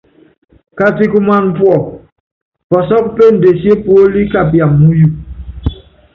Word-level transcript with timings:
Katikumana 0.77 1.47
púɔ 1.55 1.75
pɔsɔ́kɔ 2.69 3.09
péndesié 3.15 3.73
puóli 3.83 4.21
kapia 4.33 4.65
muyu. 4.79 5.07